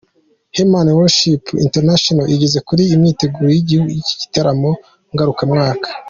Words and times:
Heman 0.55 0.87
worshipers 0.97 1.61
International 1.67 2.25
igeze 2.35 2.57
kure 2.67 2.83
imyiteguro 2.95 3.47
y'iki 3.55 4.13
gitaramo 4.21 4.71
ngarukamwaka. 5.13 5.87